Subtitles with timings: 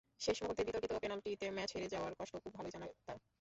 [0.21, 3.19] শেষ মুহূর্তে বিতর্কিত পেনাল্টিতে ম্যাচ হেরে যাওয়ার কষ্ট খুব ভালোই জানা তাঁর।